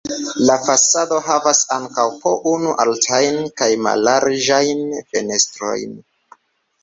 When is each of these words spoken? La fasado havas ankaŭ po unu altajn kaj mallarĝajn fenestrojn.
La 0.49 0.53
fasado 0.67 1.17
havas 1.25 1.59
ankaŭ 1.75 2.05
po 2.23 2.31
unu 2.51 2.71
altajn 2.85 3.37
kaj 3.61 3.69
mallarĝajn 3.89 4.83
fenestrojn. 5.13 5.93